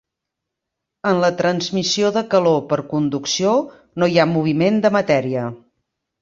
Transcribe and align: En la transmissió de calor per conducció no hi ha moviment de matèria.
En 1.09 1.19
la 1.23 1.27
transmissió 1.41 2.09
de 2.15 2.23
calor 2.31 2.57
per 2.71 2.79
conducció 2.95 3.53
no 4.05 4.09
hi 4.15 4.19
ha 4.19 4.27
moviment 4.33 4.81
de 4.87 4.93
matèria. 4.99 5.47